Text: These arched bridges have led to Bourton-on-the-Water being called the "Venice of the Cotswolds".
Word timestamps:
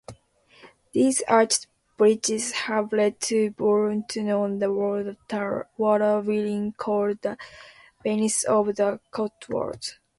These 0.93 1.21
arched 1.27 1.67
bridges 1.95 2.53
have 2.65 2.91
led 2.91 3.19
to 3.19 3.51
Bourton-on-the-Water 3.51 5.15
being 6.23 6.71
called 6.71 7.21
the 7.21 7.37
"Venice 8.03 8.43
of 8.45 8.75
the 8.75 8.99
Cotswolds". 9.11 9.99